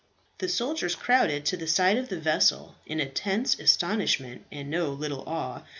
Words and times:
The 0.39 0.49
soldiers 0.49 0.95
crowded 0.95 1.45
to 1.45 1.57
the 1.57 1.67
side 1.67 1.95
of 1.95 2.09
the 2.09 2.19
vessel, 2.19 2.73
in 2.87 2.99
intense 2.99 3.59
astonishment 3.59 4.45
and 4.51 4.67
no 4.67 4.89
little 4.89 5.23
awe. 5.29 5.61